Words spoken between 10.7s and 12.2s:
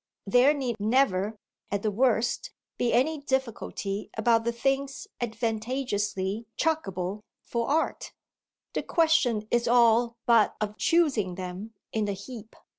choosing them in the